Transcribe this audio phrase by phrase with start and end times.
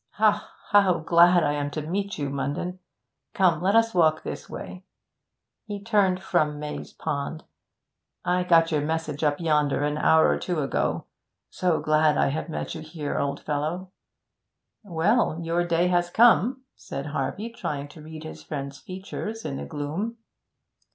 [0.13, 0.51] 'Ha!
[0.69, 2.79] how glad I am to meet you, Munden!
[3.35, 4.83] Come; let us walk this way.'
[5.67, 7.43] He turned from Maze Pond.
[8.25, 11.05] 'I got your message up yonder an hour or two ago.
[11.51, 13.91] So glad I have met you here, old fellow.'
[14.81, 19.65] 'Well, your day has come,' said Harvey, trying to read his friend's features in the
[19.65, 20.17] gloom.